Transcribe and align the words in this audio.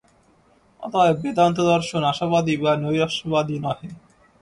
অতএব 0.83 1.17
বেদান্তদর্শন 1.23 2.01
আশাবাদী 2.03 2.55
বা 2.57 2.71
নৈরাশ্যবাদী 2.75 3.57
নহে। 3.59 3.89